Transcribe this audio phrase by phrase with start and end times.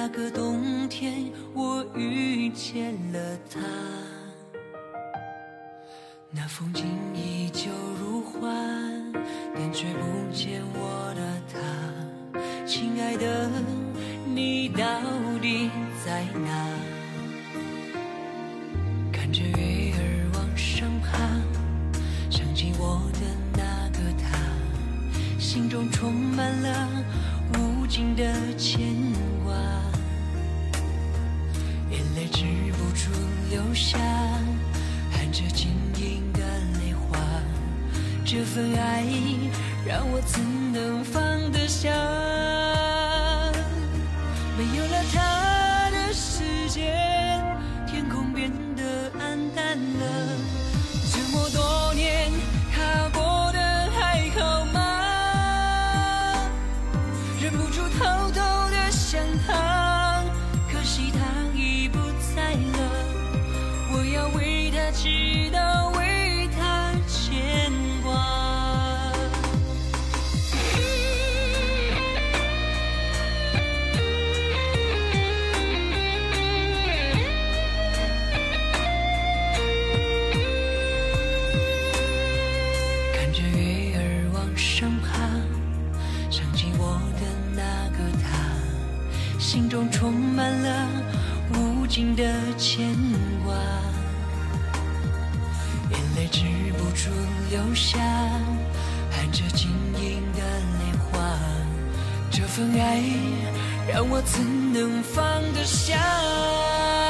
[0.00, 3.58] 那个冬天，我遇见了他。
[6.30, 7.68] 那风景依旧
[8.00, 8.48] 如画，
[9.56, 11.58] 但却不见我的他。
[12.64, 13.50] 亲爱的，
[14.24, 14.86] 你到
[15.42, 15.68] 底
[16.06, 16.48] 在哪？
[19.12, 21.18] 看着月儿往上爬，
[22.30, 23.18] 想起我的
[23.52, 24.38] 那个他，
[25.40, 26.88] 心中充满了
[27.54, 29.17] 无尽的牵挂。
[33.50, 33.98] 留下
[35.10, 36.40] 含着晶莹的
[36.80, 37.18] 泪花。
[38.24, 39.04] 这份爱
[39.86, 40.40] 让我怎
[40.72, 41.27] 能放
[65.00, 65.77] 知道。
[102.58, 103.00] 这份爱
[103.88, 105.22] 让我怎能放
[105.54, 107.07] 得下？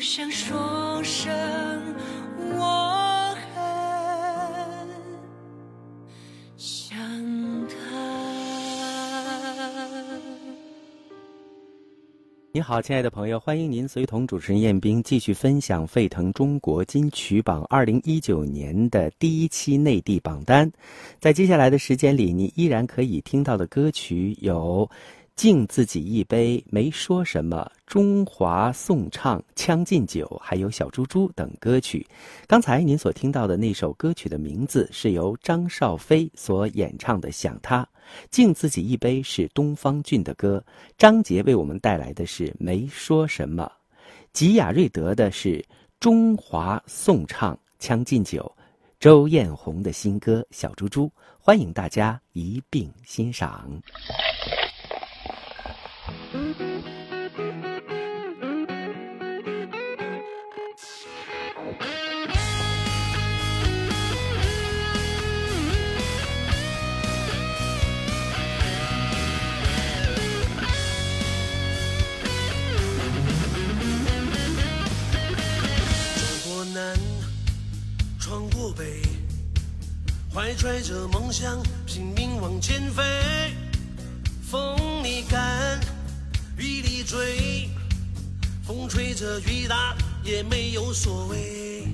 [0.00, 1.30] 想说声
[2.54, 4.88] 我很
[6.56, 6.98] 想
[7.68, 7.74] 他。
[12.52, 20.72] 你好，亲爱的朋友，欢迎您随同主持人彦斌继续分享沸腾中国金曲榜二零一九年的第一期内地榜单。
[21.20, 24.90] 在接下来的时间里，你依然可以听到的歌曲有。
[25.40, 27.66] 敬自己一杯，没说什么。
[27.86, 32.06] 中华颂唱、将进酒，还有小猪猪等歌曲。
[32.46, 37.82] 刚才您所听到的那首歌曲的名字是由张少飞所演唱的《想他》。
[38.30, 40.62] 敬自己一杯是东方俊的歌，
[40.98, 43.72] 张杰为我们带来的是没说什么。
[44.34, 45.64] 吉雅瑞德的是
[46.00, 48.54] 中华颂唱、将进酒。
[48.98, 51.06] 周艳红的新歌《小猪猪》，
[51.38, 53.80] 欢迎大家一并欣赏。
[56.30, 56.38] 走
[76.44, 76.96] 过南，
[78.20, 79.02] 闯过北，
[80.32, 83.29] 怀揣着梦想，拼命往前飞。
[88.70, 91.88] 风吹着雨打，也没有所谓。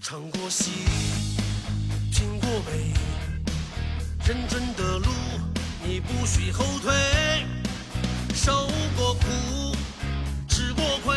[0.00, 0.70] 尝过喜，
[2.10, 2.94] 品过悲，
[4.26, 5.06] 认真的路
[5.84, 6.94] 你不许后退。
[8.34, 8.66] 受
[8.96, 9.76] 过苦，
[10.48, 11.14] 吃过亏，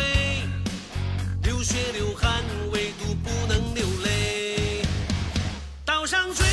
[1.42, 4.82] 流血流汗，唯独不能流泪。
[5.86, 6.44] 岛上最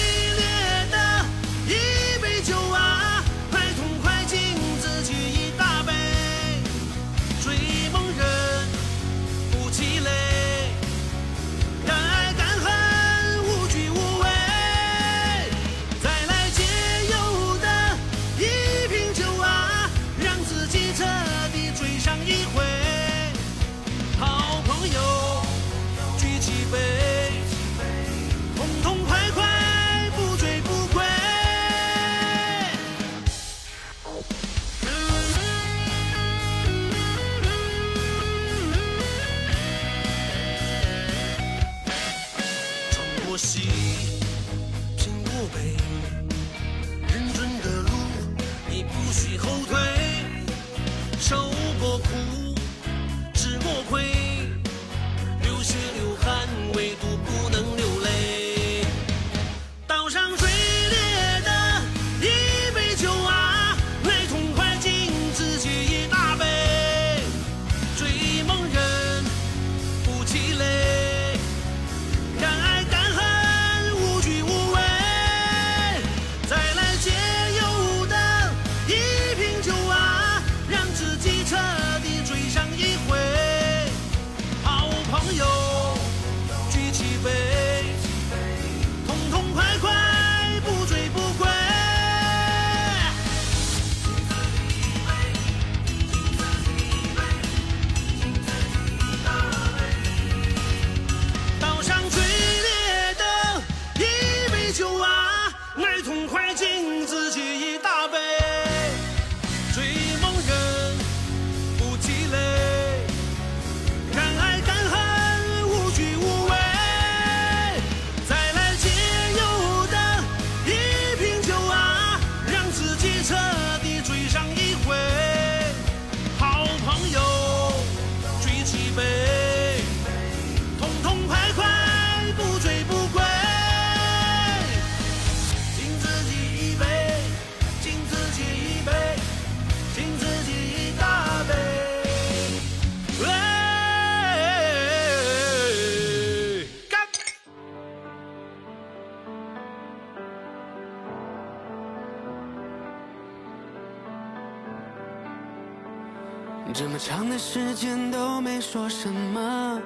[156.72, 159.82] 这么长的时间都没说什么，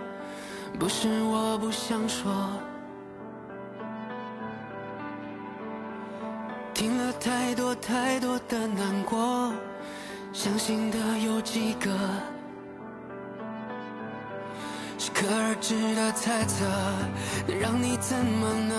[0.78, 2.50] 不是我不想说。
[6.74, 9.52] 听了太多太多的难过，
[10.32, 11.90] 相信的有几个？
[15.00, 16.66] 适可而止的猜测，
[17.48, 18.76] 能让你怎么呢？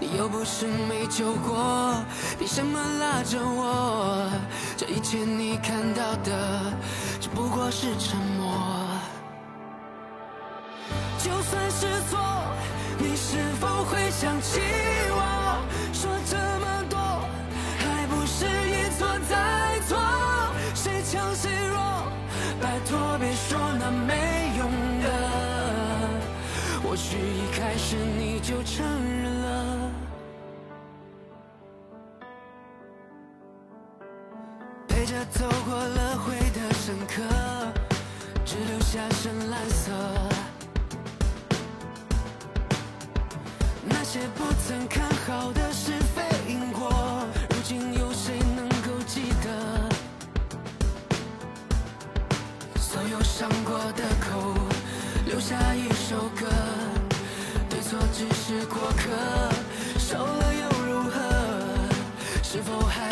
[0.00, 1.94] 你又不是没救过，
[2.38, 4.30] 凭什么拉着我？
[4.76, 6.37] 这一切你看到的，
[7.70, 8.54] 是沉默。
[11.18, 12.18] 就算是错，
[12.98, 14.60] 你是否会想起
[15.10, 15.62] 我？
[15.92, 16.98] 说这么多，
[17.78, 19.98] 还不是一错再错？
[20.74, 21.76] 谁强谁弱？
[22.60, 24.70] 拜托别说那没用
[25.02, 25.06] 的。
[26.82, 29.37] 或许一开始你就承认
[45.28, 46.90] 好的是非因果，
[47.50, 49.88] 如今有谁能够记得？
[52.80, 54.54] 所有伤过的口，
[55.26, 56.46] 留下一首歌，
[57.68, 59.10] 对错只是过客，
[59.98, 61.20] 受了又如何？
[62.42, 63.10] 是否还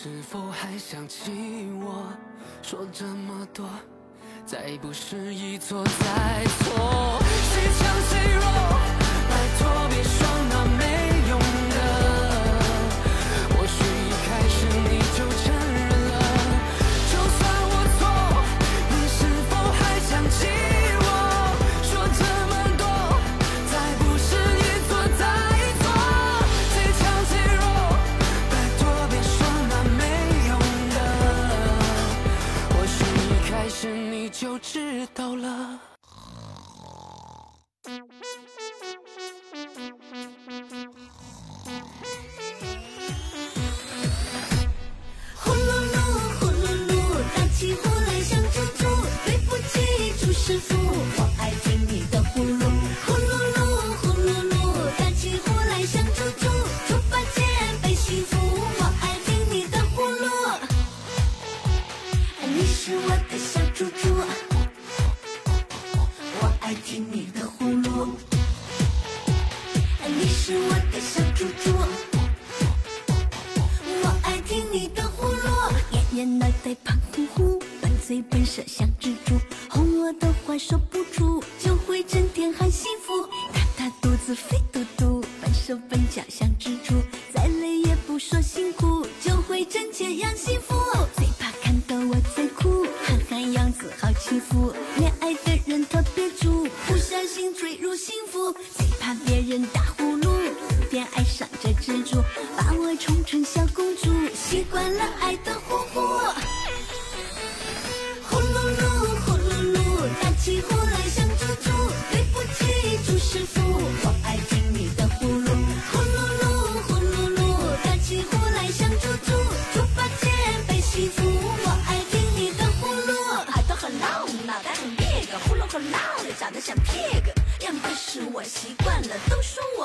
[0.00, 1.32] 是否还想起
[1.82, 2.06] 我？
[2.62, 3.68] 说这么多
[4.46, 7.18] 再不是一错再错。
[7.50, 8.42] 谁强谁弱
[9.28, 10.37] 拜托别说
[35.18, 35.57] 到了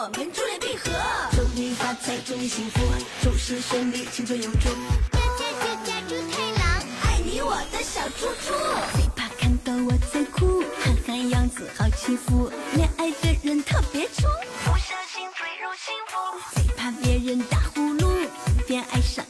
[0.03, 0.91] 我们珠联璧合。
[1.31, 2.81] 祝你发财，祝你幸福，
[3.21, 4.67] 祝事顺利，青春永驻。
[5.13, 8.53] 家家家家猪太郎，爱你我的小猪猪。
[8.97, 14.23] 最怕看到我在哭，憨憨样子好欺负，恋爱的人特别粗，
[14.65, 16.13] 不小心坠入幸福。
[16.53, 18.27] 最怕别人打呼噜，
[18.67, 19.22] 偏爱上。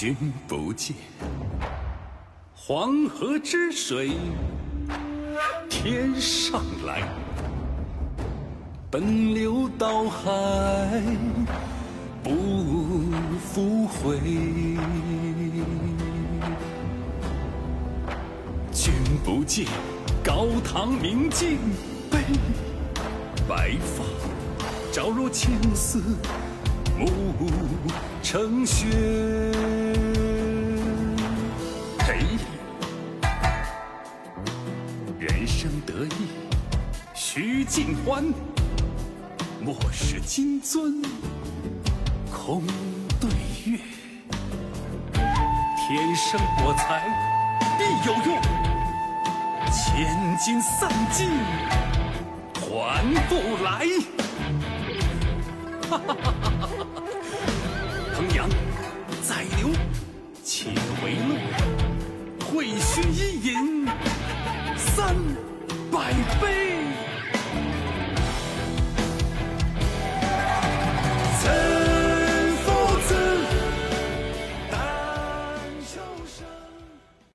[0.00, 0.14] 君
[0.46, 0.94] 不见。
[2.54, 4.12] 黄河之水
[5.68, 7.02] 天上来
[8.92, 11.02] 奔流到海
[12.22, 12.30] 不
[13.40, 14.20] 复回。
[18.70, 19.66] 君不见
[20.22, 21.58] 高堂明镜
[22.08, 22.18] 悲
[23.48, 24.04] 白发
[24.92, 26.00] 朝如青丝
[26.96, 27.08] 暮
[28.22, 28.86] 成雪，
[35.18, 36.28] 人生得意
[37.14, 38.22] 须尽欢，
[39.60, 41.02] 莫使金樽
[42.30, 42.62] 空
[43.18, 43.30] 对
[43.64, 43.78] 月。
[45.14, 47.02] 天生我材
[47.78, 48.38] 必有用，
[49.72, 51.30] 千金散尽
[52.60, 53.32] 还不
[53.64, 53.88] 来。
[55.88, 57.07] 哈哈哈哈哈哈。
[58.18, 58.48] 烹羊
[59.22, 59.70] 宰牛，
[60.42, 60.70] 且
[61.04, 61.38] 为乐。
[62.44, 63.86] 会须一饮
[64.76, 65.14] 三
[65.92, 66.82] 百杯。